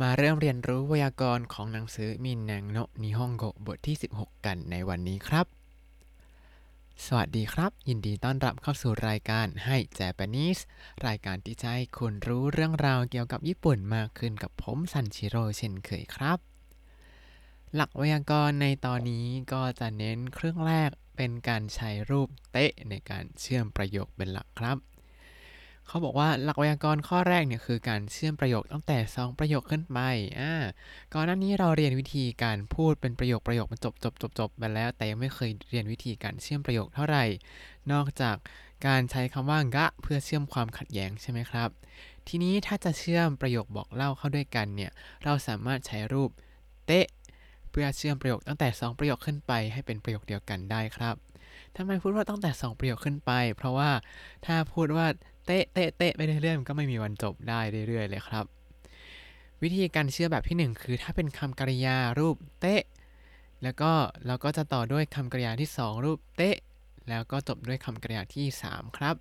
[0.00, 5.46] มาเริ่มเรียนรู้ไวยากรณ์ของหนังสือมินนังโนนิฮงโกบทที่ 16 กันในวันนี้ครับ
[7.06, 10.58] สวัสดีครับ ยินดีต้อนรับเข้าสู่รายการให้เจแปนิส
[11.06, 16.38] รายการที่จะให้คุณรู้เรื่องราวเกี่ยวกับญี่ปุ่นมากขึ้นกับผมซันชิโร่เช่นเคยครับ
[17.74, 24.78] หลักไวยากรณ์ในตอนนี้ก็จะเน้นเครื่องแรกเป็นการใช้รูปเตะในการเชื่อมประโยคเป็นหลักครับ
[25.92, 29.98] เขาบอกว่าหลักไวยากรณ์ข้อแรกเนี่ยคือการเชื่อมประโยคตั้งแต่ 2 ประโยคขึ้นไป
[30.40, 30.52] อ่า
[31.14, 37.24] ก่อนหน้านี้เราเรียนวิธีการพูดเป็นประโยคประโยคมันจบจบจบจบไปแล้ว แต่ยังไม่เคยเรียนวิธีการเชื่อมประโยคเท่าไหร่
[37.92, 38.36] นอกจาก
[38.86, 41.68] การใช้คำว่ากะเพื่อเชื่อมความขัดแย้งใช่ไหมครับ
[42.28, 44.92] ทีนี้ถ้าจะเชื่อมประโยคบอกเล่าเข้าด้วยกันเนี่ย
[45.24, 46.30] เราสามารถใช้รูป
[46.86, 47.06] เตะ
[47.70, 51.16] เพื่อเชื่อมประโยคตั้งแต่ 2 ประโยคขึ้นไปให้เป็นประโยคเดียวกันได้ครับ
[51.76, 53.90] ทำไมพูดว่าตั้งแต่ 2 ประโยคขึ้นไป เพราะว่า
[54.46, 55.06] ถ้าพูดว่า
[55.46, 58.44] เตะเตะเตะไปเรื่อยๆมันก็ไม่มีวันจบได้เรื่อยๆเลยครับ
[59.62, 62.82] วิธีการเชื่อแบบที่ 1 คือถ้าเป็นคำกริยารูปเตะ
[63.62, 63.90] แล้วก็
[64.26, 66.56] เราก็จะต่อด้วยคำกริยาที่ 2 รูปเตะ
[67.08, 69.16] แล้วก็จบด้วยคำกริยาที่ 3 ครับ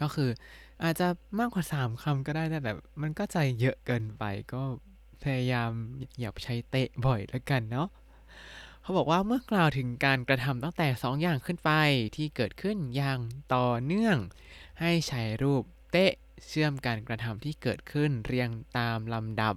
[0.00, 0.30] ก็คือ
[0.82, 2.72] อาจจะมากกว่า 3คำก็ได้นะแต่
[3.02, 4.62] มันก็ใจเยอะเกินไปก็
[5.22, 5.70] พยายาม
[6.20, 7.88] อย่าใช้เตะบ่อยแล้วกันเนาะ
[8.82, 11.70] เขาบอกว่าเมื่อกล่าวถึงการกระทำตั้งแต่ 2 อย่างขึ้นไป
[12.16, 13.20] ที่เกิดขึ้นอย่าง
[13.54, 14.16] ต่อเนื่อง
[14.81, 16.13] ให้ใช้รูปเตะ
[16.47, 19.55] เชื่อมการกระทำที่เกิดขึ้นเรียงตามลำดับ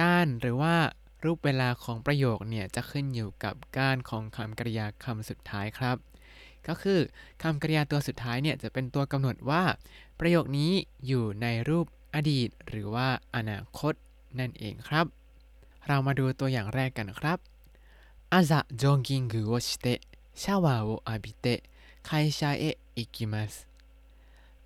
[0.00, 0.76] การหรือว่า
[1.24, 5.96] รูปเวลาของประโยคเนี่ยจะขึ้นอยู่กับการของคำกริยาคำสุดท้ายครับ
[6.68, 7.00] ก็คือ
[7.42, 9.64] คำกริยาตัวสุดท้ายเนี่ยจะเป็นตัวกำหนดว่า
[10.20, 10.72] ประโยคนี้
[11.06, 13.94] อยู่ในรูปอดีต หรือว่าอนาคต
[14.38, 15.06] นั่นเองครับ
[15.86, 17.38] เรามาดูตัวอย่างแรกกันครับ
[18.34, 20.00] 朝ジョギングをして
[20.34, 21.62] シャワーを浴びて
[22.02, 23.68] 会社へ行きます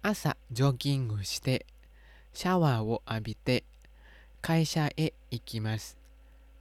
[0.04, 1.66] 朝ジョギングして
[2.32, 3.64] シャワーを浴びて
[4.40, 5.98] 会社へ行きます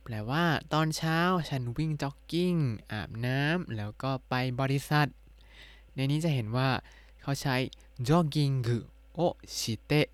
[0.04, 2.56] แปลว่า ตอนเช้าฉันวิ่งจ็อกกิ้ง
[2.92, 5.08] อาบน้ำแล้วก็ไปบริษัท
[5.96, 6.70] ในนี้จะเห็นว่า
[7.22, 7.56] เขาใช้
[8.08, 8.88] ジョギング
[9.20, 10.10] をして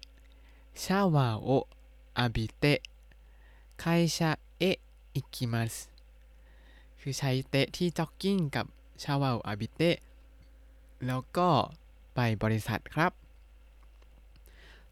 [0.73, 1.67] シャワーを
[2.17, 2.81] 浴びて
[3.77, 4.79] 会社へ
[5.13, 5.89] 行きます
[6.99, 8.65] คือใช้เตะที่จ็อกกิ้งกับ
[9.03, 9.97] ชาวาอาบิเตะ
[11.05, 11.49] แล้วก็
[12.14, 13.12] ไปบริษัทครับ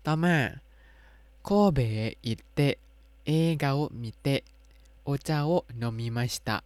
[0.05, 0.37] ต่อมา
[1.45, 1.79] 神戸へ行っ
[2.09, 4.41] て映画を見てお
[5.05, 6.57] 茶を飲みました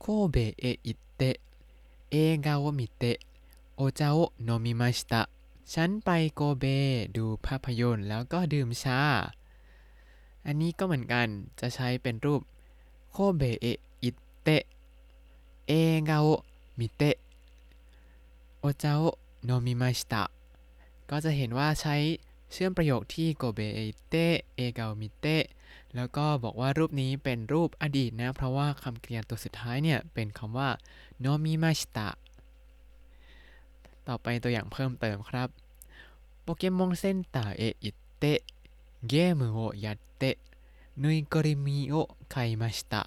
[0.00, 0.52] โคเบะ
[0.86, 1.36] อิเตะ
[2.10, 2.14] เอ
[2.44, 3.18] กาโอมิเตะ
[3.76, 5.22] โอจาโอนมิมาชิตะ
[5.72, 6.64] ฉันไปโกเบ
[7.16, 9.00] ดูภาพยนตร์แล้วก็ดื่มชา
[10.46, 11.26] อันนี้ก็เหมือนกัน
[11.60, 12.42] จะใช้เป็นรูป
[13.12, 13.56] โคเบะ
[14.02, 14.10] อิ
[14.42, 14.62] เตะ
[15.66, 15.72] เอ
[16.08, 16.26] กาโอ
[16.78, 17.16] มิเตะ
[18.64, 18.96] โอเจ้า
[19.44, 20.24] โนมิมาชิตะ
[21.10, 21.96] ก็จะเห็นว่าใช้
[22.52, 24.14] เชื่อมประโยคที่โกเบเอเต
[24.56, 25.26] เอเกามิเต
[25.96, 30.68] แล้วก็บอกว่ารูปนี้เป็นรูปอดีตนะ เพราะว่าคำกริยาตัวสุดท้ายเนี่ย เป็นคำว่า
[31.20, 32.08] 飲みました
[34.08, 35.48] ต่อไปตัวอย่างเพิ่มเติมครับ
[36.42, 43.02] ポケモンセンターへ行ってゲームをやってぬいぐるみを買いました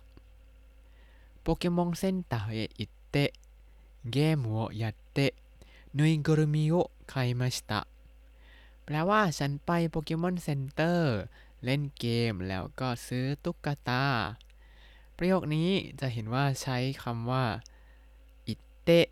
[1.41, 7.81] ポケモンセンターへ行ってゲームをやって ぬいぐるみを買いました
[8.83, 11.15] แปลว่าฉันไปโปเกมอนเซ็นเตอร์
[11.63, 14.05] เล่นเกมแล้วก็ซื้อตุ๊กตา
[15.17, 15.69] ประโยคนี้
[15.99, 17.45] จะเห็นว่าใช้คำว่า
[18.47, 19.07] อิเตะ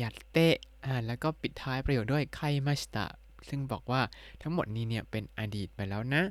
[0.00, 3.06] ยัดเตะอ่าแล้วก็ปิดท้ายประโยคด้วย買いました
[3.48, 4.02] ซึ่งบอกว่า
[4.42, 6.22] ทั้งหมดนี้เนี่ยเป็นอดีตไปแล้วนะ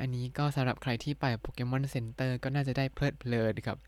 [0.00, 3.78] อันนี้ก็สำหรับใครที่ไปโปเกมอนเซ็นเตอร์ก็น่าจะได้เพลิดเพลินครับ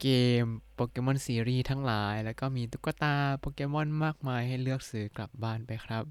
[0.00, 0.08] เก
[0.42, 0.44] ม
[0.74, 6.04] โปเกมอนซีรีส์ทั้งหลาย แล้วก็มีตุ๊กตาโปเกมอนมากมายให้เลือกซื้อกลับบ้านไปครับ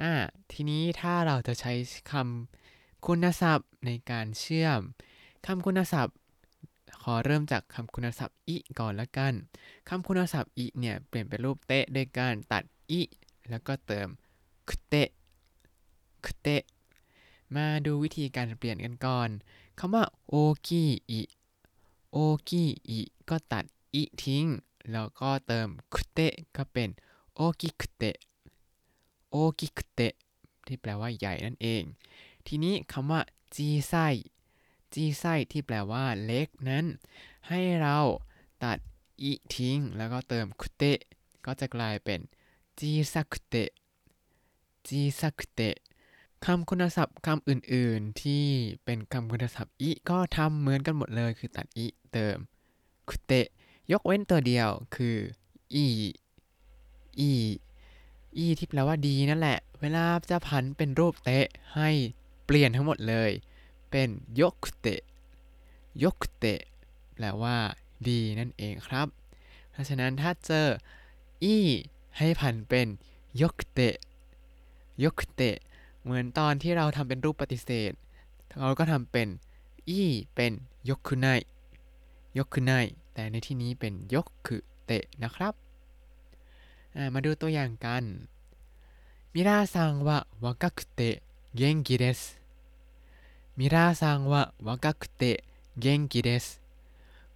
[0.00, 0.12] อ่า
[0.52, 1.72] ทีนี้ถ้าเราจะใช้
[2.12, 4.80] คำคุณศัพท์ในการเชื่อม
[5.46, 6.16] คำคุณศัพท์
[7.02, 9.34] ขอเริ่มจากคำคุณศัพท์อิก่อนละกัน
[9.88, 13.00] คำคุณศัพท์อิเนี่ยเปลี่ยนเป็นรูปเตะด้วยการตัดอิ
[13.50, 14.08] แล้วก็เติม
[14.68, 15.08] คุเตะ
[16.24, 16.62] คุเตะ
[17.56, 19.28] มาดูวิธีการเปลี่ยนกันก่อน
[19.78, 20.34] คำว่าโอ
[20.66, 21.20] กิอิ
[22.12, 22.16] โอ
[22.48, 23.64] กิอิก็ตัด
[23.94, 24.44] い ทิ้ง
[24.90, 26.88] แล้วก็เติมくて ก็เป็น
[27.34, 30.14] 大きくて 大きくて
[30.66, 31.82] ที่แปลว่าใหญ่นั่นเอง
[32.46, 33.20] ทีนี้คำว่า
[33.54, 33.94] จีไซ
[34.94, 36.84] จีไซที่แปลว่าเล็กนั้น
[37.48, 37.98] ให้เรา
[38.64, 38.78] ตัด
[39.22, 40.98] อิทิ้ง แล้วก็เติมくて
[41.44, 42.20] ก็จะกลายเป็น
[42.78, 45.76] 小さくて 小さくて
[46.44, 48.44] คำคุณศัพท์คำอื่นๆ ที่
[48.84, 52.36] เป็นคำคุณศัพท์อิก็ทำเหมือนกันหมดเลยคือตัดอิเติม
[53.08, 53.46] คุเตะ
[53.92, 55.16] ยกเว้นตัวเดียวคือ
[55.74, 55.86] อี
[57.18, 57.30] อี
[58.36, 61.90] อีที่แปลว่าดีนั่นแหละ เวลาจะผันเป็นรูปเตะให้
[62.44, 63.30] เปลี่ยนทั้งหมดเลย
[63.90, 64.08] เป็น
[64.40, 65.00] ยกเตะ
[66.04, 66.60] ยกเตะ
[67.14, 67.56] แปลว่า
[68.08, 69.08] ดีนั่นเองครับ
[69.70, 70.66] เพราะฉะนั้นถ้าเจอ
[71.44, 71.56] อี
[72.18, 72.86] ให้ผันเป็น
[73.42, 73.94] ยกเตะ
[75.04, 75.56] ยกเตะ
[76.08, 77.92] เหมือนตอนที่เราทำเป็นรูปปฏิเสธ
[78.58, 79.28] เราก็ทำเป็น
[79.88, 80.00] อี
[80.34, 80.52] เป็น
[80.88, 81.28] ยกคือไน
[82.38, 82.72] ยกคือไน
[83.14, 85.54] แต่ในที่นี้เป็นยกคือเตะนะครับ
[87.14, 88.04] มาดูตัวอย่างกัน
[89.32, 91.16] มิราซังวะวากะคุเตะ
[91.56, 92.20] เกงกิเดส
[93.58, 95.38] มิราซังวะวากะคุเตะ
[95.80, 96.46] เกงกิเดส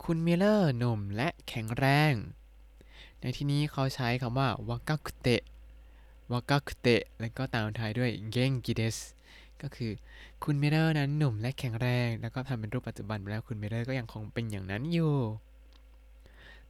[0.03, 2.15] คุณมิเลอร์หนุ่มและแข็งแรง
[3.21, 5.43] ในที่นี้เขาใช้คำว่าวากะคุเตะ
[6.32, 8.98] วากะคุเตะแล้วก็ตามท้ายด้วยเกงกิเดส
[9.62, 9.92] ก็คือ
[10.44, 15.14] คุณมิเลอร์นั้นหนุ่มและแข็งแรง แล้วก็ทำเป็นรูปปัจจุบันไปแล้วคุณมิเลอร์ก็ยังคงเป็นอย่างนั้นอยู่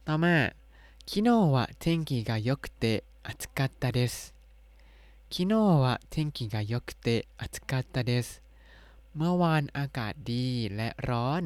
[0.06, 0.36] ต่อมา
[1.10, 2.84] 昨日は天気が良くて
[3.22, 4.34] 暑かったです
[5.30, 5.54] 昨日
[5.84, 8.42] は天気が良くて暑かったです
[9.16, 10.46] เมื่อวานอากาศดี
[10.76, 11.42] และร้อน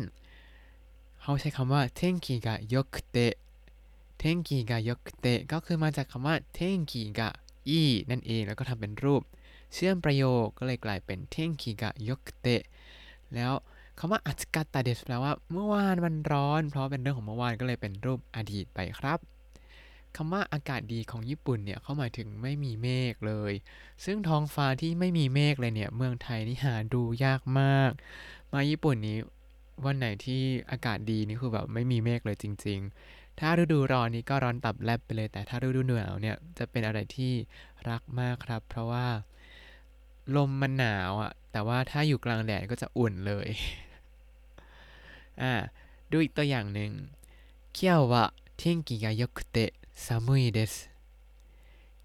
[1.21, 3.35] เขาใช้คำว่าเทงกีกะยกเตะ
[4.19, 7.29] เทงกีกะยกเตะก็คือมาจากคำว่าเทงกีกะ
[7.70, 9.22] อีนั่นเองแล้วก็ทำเป็นรูป
[9.74, 12.64] เชื่อมประโยคก็เลยกลายเป็นเท่งกีกะยกเตะ
[13.36, 13.54] แล้ว
[14.00, 19.20] คำว่าอัจกัตตาเดสแปลว่าเมื่อวานมันร้อน เพราะเป็นเรื่องของเมื่อวานก็เลยเป็นรูปอดีตไปครับ
[20.16, 23.54] คำว่าอากาศดีของญี่ปุ่นเนี่ยเขาหมายถึงไม่มีเมฆเลย
[24.06, 27.92] ซึ่งท้องฟ้าที่ไม่มีเมฆเลยเนี่ยเมืองไทยนี่หาดูยากมาก
[28.52, 29.18] มาญี่ปุ่นนี้
[29.86, 30.42] วันไหนที่
[30.72, 32.80] อากาศดีนี่คือแบบไม่มีเมฆเลยจริง
[33.10, 37.33] ๆ ถ้าฤดูร้อนนี่ก็ร้อนตับแลบไปเลย แต่ถ้าฤดูหนาวเนี่ยจะเป็นอะไรที่
[37.89, 39.07] รักมากครับ เพราะว่า
[40.37, 43.49] ลมมันหนาวอะ่ะ แต่ว่าถ้าอยู่กลางแดดก็จะอุ่นเลย
[45.43, 45.55] อ่า
[46.11, 46.93] ดูอีกตัวอย่างหนึ่ง
[47.77, 48.15] 今日は
[48.61, 49.57] 天気が良くて
[49.95, 50.91] 寒いです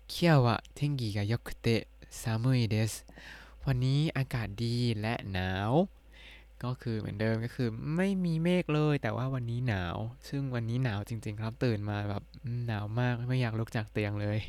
[0.07, 3.05] 今日は天気が良くて寒いです
[3.65, 5.71] วันนี้อากาศดีและหนาว
[6.63, 9.97] ก็คือเหมือนเดิมก็คือไม่มีเมฆเลย แต่ว่าวันนี้หนาว
[10.29, 12.23] ซึ่งวันนี้หนาวจริง ๆ ครับตื่นมาแบบ
[12.67, 14.39] หนาวมากไม่อยากลุกจากเตียงเลย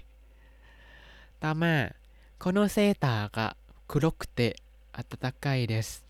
[1.42, 1.76] ตามมา
[2.42, 3.38] このセーターが
[3.90, 4.40] 黒くて
[4.92, 6.04] 暖かいです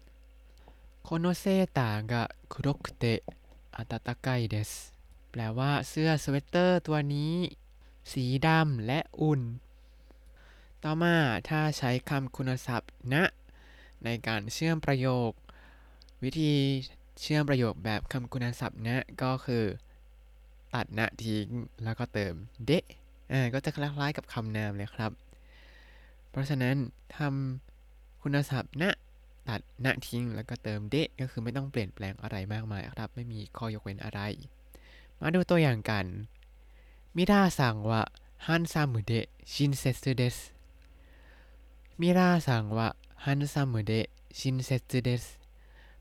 [1.07, 3.23] このセーターが黒くて
[3.73, 4.93] 暖かいです
[5.31, 7.35] แปลว่าเสื้อสเวตเตอร์ตัวนี้
[8.13, 9.41] สีดำและอุ่น
[10.83, 11.17] ต่อมา
[11.49, 13.25] ถ้าใช้คำคุณศัพท์ณนะ
[14.05, 15.31] ในการเชื่อมประโยค
[16.24, 16.54] วิธี
[17.22, 19.64] เชื่อมประโยคแบบคำคุณศัพท์นะก็คือ
[20.76, 21.48] ตัดนะทิ้ง
[21.84, 22.34] แล้วก็เติม
[22.66, 22.86] เดะ
[23.32, 25.12] อ่าก็จะคล้ายๆกับคำนามเลยครับ
[26.30, 26.76] เพราะฉะนั้น
[27.18, 28.92] ทำคุณศัพท์นะ
[29.50, 34.20] ตัดนะทิ้งแล้วก็เติมเดะก็คือไม่ต้องเปลี่ยนแปลงอะไรมากมายครับ ไม่มีข้อยกเว้นอะไร
[35.20, 36.06] มาดูตัวอย่างกัน
[37.16, 40.38] ミラーさんはハンサムで親切です
[42.02, 45.24] ミラーさんはハンサムで親切です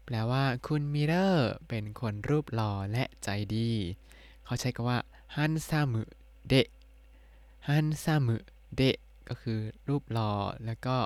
[0.04, 3.70] แปลว่าคุณมิเลอร์เป็นคนรูปหล่อและใจดี
[4.44, 4.98] เขาใช้คำว่า
[5.36, 6.66] ハンサムで ハ
[7.68, 8.96] ンサムで
[9.28, 9.58] ก็คือ
[9.88, 10.30] รูปหล่อ
[10.64, 10.96] แล้วก็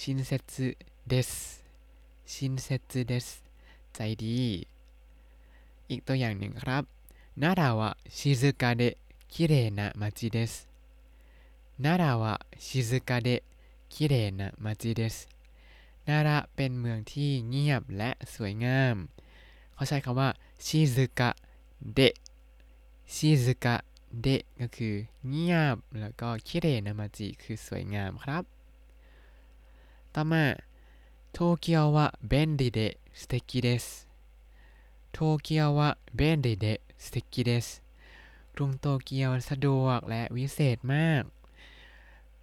[0.00, 1.30] 親切です
[2.32, 3.26] 親切เดส
[3.94, 4.40] ใจดี
[5.90, 6.84] อีกตัวอย่างหนึ่งครับ
[7.42, 8.94] นาดาวะชิซุกะเดะ
[9.32, 10.52] คิเรนะมาจิเดส
[11.84, 12.34] นาดาวะ
[12.66, 13.40] ชิซุกะเดะ
[13.94, 15.16] คิเรนะมาจิเดส
[16.08, 18.96] นาระเป็นเมืองที่เงียบและสวยงาม
[19.74, 20.28] เขาใช้คำว่า
[20.66, 21.30] ชิซึกะ
[21.94, 22.14] เดะ
[23.14, 23.76] ชิซึกะ
[24.22, 24.94] เดะก็คือ
[25.28, 28.44] เงียบ แล้วก็คิเรนามาจิคือสวยงามครับ
[30.14, 30.44] ต่อมา
[31.32, 33.86] 東京は便利ですてきです
[35.12, 37.66] 東京は便利ですてきです
[38.54, 41.22] กรุงโตเกียวสะดวกและวิเศษมาก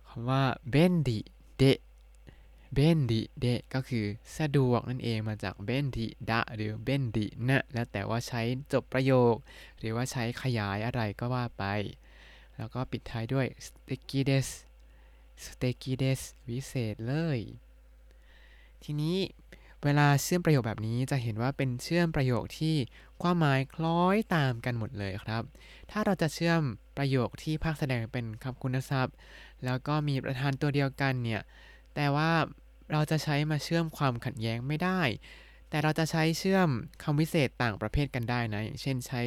[0.07, 4.05] คำว่า便利で 便利で ก็คือ
[4.37, 8.41] สะดวกนั่นเองมาจาก便利だ หรือ 便利なแล้วแต่ว่าใช้
[8.73, 9.35] จบประโยค
[9.79, 11.63] หรือว่าใช้ขยายอะไรก็ว่าไป
[12.57, 14.47] แล้วก็ปิดท้ายด้วยすてきです
[15.45, 17.39] สเตกิเดสวิเศษเลย
[18.83, 19.17] ทีนี้
[19.83, 22.75] เวลาเชื่อมประโยคแบบนี้จะเห็นว่าเป็นเชื่อมประโยคที่
[23.21, 25.43] ความหมายคล้อยตามกันหมดเลยครับ
[25.91, 26.61] ถ้าเราจะเชื่อม
[26.97, 29.15] ประโยคที่ภาคแสดงเป็นคำคุณศัพท์
[29.65, 31.41] แล้วก็มีประธานตัวเดียวกันเนี่ย
[31.95, 32.31] แต่ว่า
[32.91, 35.01] เราจะใช้มาเชื่อมความขัดแย้งไม่ได้
[35.69, 36.69] แต่เราจะใช้เชื่อม
[37.03, 39.21] คำวิเศษต่างประเภทกันได้นะ อย่างเช่นใช้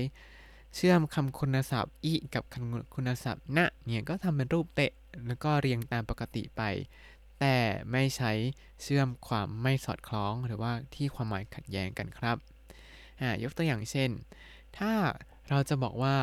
[0.77, 4.93] เชื่อมคำคุณศัพท์อีกับคำคุณศัพท์นะเนี่ยก็ทำเป็นรูปเตะ
[5.27, 6.63] แล้วก็เรียงตามปกติไป
[7.41, 7.57] แต่
[7.93, 8.33] ไม่ใช้
[8.83, 12.37] เชื่อมความไม่สอดคล้องหรือว่าที่ความหมายขัดแย้งกันครับ
[13.43, 14.11] ยกตัวอย่างเช่น
[14.79, 14.93] ถ้า
[15.49, 16.17] เราจะบอกว่า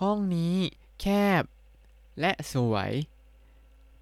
[0.00, 0.54] ห้องนี้
[1.00, 1.06] แค
[1.40, 1.42] บ
[2.20, 2.90] และสวย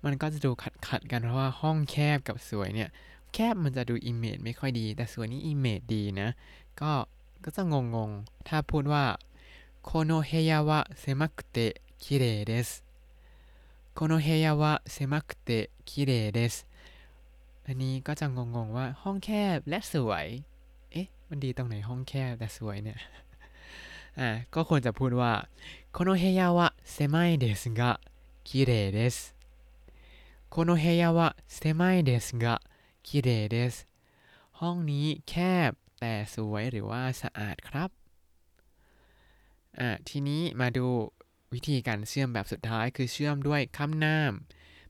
[0.04, 2.90] มันก็จะดูขัดขัดกันเพราะว่าห้องแคบกับสวยเนี่ย
[3.34, 6.28] แคบมันจะดู image ไม่ค่อยดี แต่สวยนี่ image ดีนะ
[6.80, 6.92] ก็
[7.44, 8.10] ก็จะงงง
[8.48, 9.04] ถ้าพูดว่า
[9.84, 12.68] โคโนเฮยาวะเซมักเตะคิเรเดส
[13.94, 16.54] โคโนเฮยาวะเซมักเตะคิเรเดส
[17.66, 20.26] อันนี้ก็จะงงๆว่าห้องแคบและสวย
[20.92, 22.98] เอ๊ะ มันดีตรงไหนห้องแคบแต่สวยเนี่ย
[24.20, 25.32] อะก็ควรจะพูดว่า
[25.92, 27.90] โคโนเฮยาวะเซมัยเดสกะ
[28.48, 29.16] คิเรเดส
[30.49, 32.61] この部屋は狭いですが
[33.03, 33.87] 綺麗です
[34.59, 35.33] ห้องนี้แค
[35.69, 37.89] บแต่สวยหรือว่าสะอาดครับ
[39.79, 40.87] อ่า ทีนี้มาดู
[41.53, 44.31] วิธีการเชื่อมแบบสุดท้ายคือเชื่อมด้วยคำนาม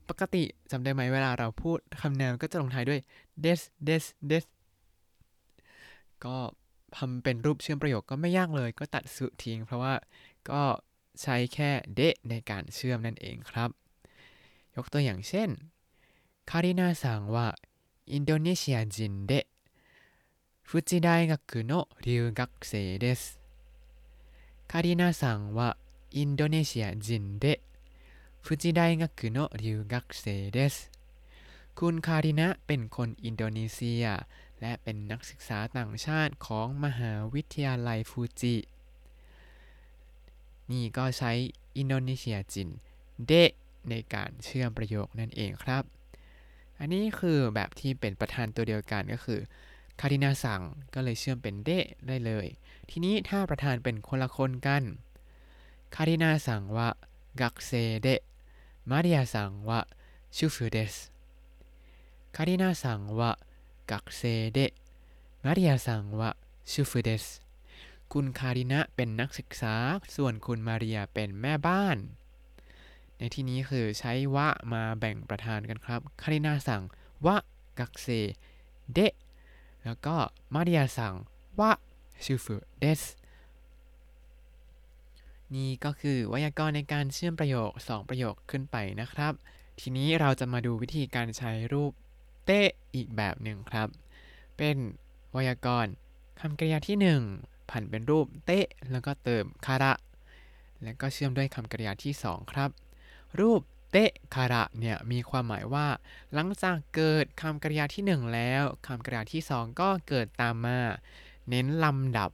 [0.09, 2.99] ปกติจำได้ไหมเวลาเราพูดคำนามก็จะลงท้ายด้วย
[3.43, 4.45] des des des
[6.25, 6.37] ก็
[6.97, 9.93] ทำเป็นรูปเชื่อมประโยคก็ไม่ยากเลย ก็ตัดสุทิ้ง เพราะว่า
[10.49, 10.61] ก็
[11.21, 13.73] ใช้แค่เดะในการเชื่อมนั่นเองครับ ย
[14.82, 15.50] กตัวอย่างเช่น
[16.50, 23.22] カリナさんはインドネシア人で富士大学の留学生です
[24.70, 30.74] カリナさんはインドネシア人で富士大学の留学生です
[31.78, 34.04] คุณคารินะเป็นคนอินโดนีเซีย
[34.60, 38.56] และเป็นนักศึกษาต่างชาติของมหาวิทยาลัยฟูจิ
[40.70, 41.32] นี่ก็ใช้
[41.76, 42.68] インドネシア人
[43.26, 43.32] で
[43.90, 45.84] ในการเชื่อมประโยคนั่นเองครับ
[46.78, 49.40] อันนี้คือแบบที่เป็นประธานตัวเดียวกันก็คือ
[50.00, 50.62] カリナさん
[50.94, 52.46] ก็เลยเชื่อมเป็น で ได้เลย
[52.90, 54.82] ทีนี้ถ้าประธานเป็นคนละคนกัน
[55.94, 60.94] カリナさんは学生でマリアさんは主婦です
[62.36, 67.24] カリナさんは学生でマリアさんは主婦です
[68.12, 69.74] คุณคารินะเป็นนักศึกษา
[70.16, 71.96] ส่วนคุณมาเรียเป็นแม่บ้าน
[73.20, 76.82] ในที่นี้คือใช้วะมาแบ่งประธานกันครับคารินาสั่ง
[77.26, 77.36] วะ
[77.78, 78.06] กักเซ
[78.94, 79.14] เดะ
[79.84, 80.16] แล้วก็
[80.54, 81.14] มาเรียสั่ง
[81.60, 81.72] วะ
[82.24, 83.02] ชูฟูเดส
[85.54, 89.32] นี่ก็คือไวยากรณ์ในการเชื่อมประโยค 2 ประโยคขึ้นไปนะครับ
[89.80, 91.92] ทีนี้เราจะมาดูวิธีการใช้รูป
[92.46, 93.88] เตะอีกแบบหนึ่งครับ
[94.56, 94.76] เป็น
[95.32, 95.92] ไวยากรณ์
[96.40, 96.96] คำกริยาที่
[97.36, 99.92] 1 ผันเป็นรูปเตะแล้วก็เติมคาระ
[100.82, 102.70] แล้วก็เชื่อมด้วยคำกริยาที่ 2 ครับ
[103.38, 103.60] รูป
[103.90, 105.86] เตะคาระเนี่ยมีความหมายว่า
[106.34, 110.78] หลังจากเกิดคำกริยาที่ 1 แล้วคำกริยาที่ 2 ก็เกิดตามมา
[111.48, 112.30] เน้นลำดับ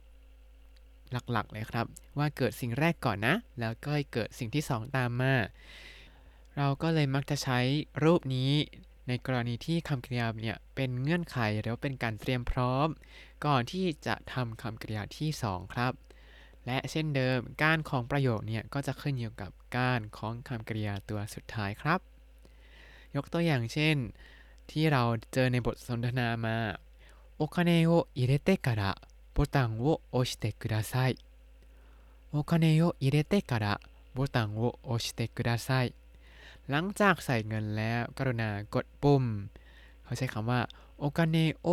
[1.11, 1.85] หลักๆเลยครับ
[2.17, 5.35] ว่าเกิดสิ่งแรกก่อนนะ แล้วก็เกิดสิ่งที่ 2 ตามมา
[6.57, 7.59] เราก็เลยมักจะใช้
[8.03, 8.51] รูปนี้
[9.07, 12.87] ในกรณีที่คำกริยาเนี่ยเป็นเงื่อนไขหรือว่าเป็นการเตรียมพร้อม
[13.45, 15.93] ก่อนที่จะทำคำกริยาที่ 2 ครับ
[16.66, 22.00] และเช่นเดิมการของประโยคเนี่ยก็จะขึ้นอยู่กับการของคำกริยาตัวสุดท้ายครับ
[23.16, 23.96] ยกตัวอย่างเช่น
[24.70, 26.56] ที่เราเจอในบทสนทนามา
[27.36, 28.92] โอคาเนโออิเรเตะระ
[29.34, 31.16] ボタンを押してください
[32.32, 33.80] お金を入れてから
[34.14, 35.94] ボタンを押してください
[36.68, 39.24] หลังจากใส่เงินแล้วกรุณากดปุ่ม
[40.04, 40.60] เขาใช้คำว่า
[40.98, 41.68] โอคาเนโอ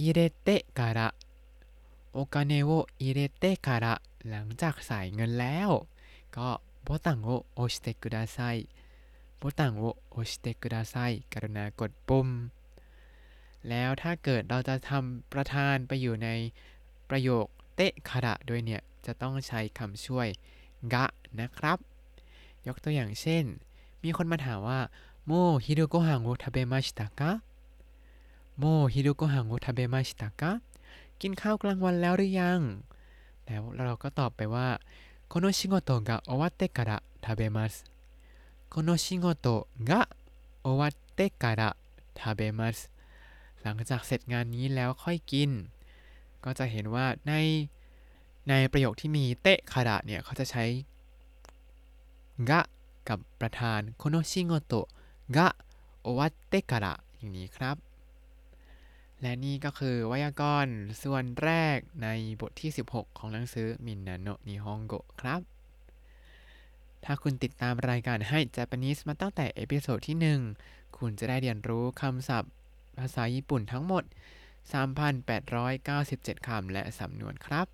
[0.00, 1.08] อิเรเตะการะ
[2.12, 3.94] โอคาเนโออิเรเตะการะ
[4.29, 5.69] หลังจากใส่เงินแล้ว
[6.37, 6.49] ก็
[6.83, 8.39] ボタンを押してくださ
[9.37, 10.95] い ボタンを押してください
[11.33, 12.27] กรุณากดปุ่ม
[13.69, 16.29] แล้วถ้าเกิดเราจะทำประธานไปอยู่ใน
[17.09, 20.27] ประโยคเตะคาระด้วยเนี่ย จะต้องใช้คำช่วย
[20.93, 21.05] กะ
[21.39, 21.77] นะครับ
[22.67, 23.43] ยกตัวอย่างเช่น
[24.03, 24.79] มีคนมาถามว่า
[25.25, 25.31] โม
[25.65, 27.31] ฮิรุโกฮังโอทาเบมาชิตะกะ
[28.57, 30.51] โมฮิรุโกฮังโอทาเบมาชิตะกะ
[31.21, 32.59] กินข้าวกลางวันแล้วหรือยัง
[33.46, 34.68] แล้วเราก็ตอบไปว่า
[35.28, 37.84] この仕事が終わってから食べます
[38.68, 40.08] この仕事が
[40.62, 41.76] 終わってから
[42.16, 42.90] 食べます
[43.62, 45.50] หลังจากเสร็จงานนี้แล้วค่อยกิน
[46.44, 47.32] ก็จะเห็นว่าใน
[48.48, 50.64] ในประโยคที่มีเตะคาระเนี่ยเขาจะใช้
[52.50, 52.60] กะ
[53.08, 54.86] กับประธานโคโนชิโงโตะ
[55.36, 55.48] กะ
[56.02, 57.76] โอวัตเตะการะอย่างนี้ครับ
[59.21, 62.07] และนี่ก็คือไวยากรณ์ส่วนแรกใน
[62.41, 65.41] บทที่ 16 ของหนังสือみんなの日本語ครับ
[67.03, 70.17] ถ้าคุณติดตามรายการให้ Japanese มาตั้งแต่ episode ที่
[70.59, 72.53] 1 คุณจะได้เรียนรู้คำศัพท์
[72.99, 74.03] ภาษาญี่ปุ่นทั้งหมด
[74.85, 77.67] 3,897 คำและสำนวนครับ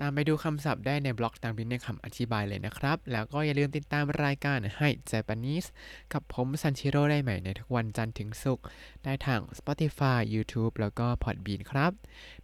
[0.00, 5.68] ตามไปดูคำศัพท์ได้ในบล็อกตามลิงก์ในคำอธิบายเลยนะครับ แล้วก็อย่าลืมติดตามรายการให้ Japanese
[6.12, 8.64] กับผมซันชิโร่ได้ใหม่ในทุกวันจันทร์ถึงศุกร์
[9.04, 11.92] ได้ทาง Spotify YouTube แล้วก็ Podbean ครับ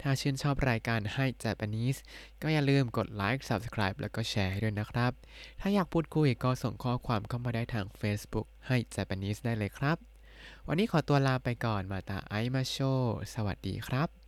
[0.03, 1.99] ถ้าชื่นชอบรายการให้ Japanese
[2.43, 5.13] ก็อย่าลืมกดไลค์ Subscribe แล้วก็แชร์ให้ด้วยนะครับ
[5.61, 9.97] ถ้าอยากพูดคุยก็ส่งข้อความเข้ามาได้ทาง Facebook ให้ Japanese ได้เลยครับ
[10.69, 12.79] วันนี้ขอตัวลาไปก่อนมาตาไอมาโช
[13.35, 14.26] สวัสดีครับ